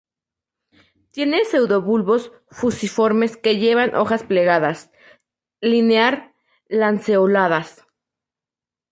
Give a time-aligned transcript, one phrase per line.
[1.11, 4.89] Tiene pseudobulbos fusiformes que llevan hojas plegadas,
[5.61, 7.85] linear-lanceoladas.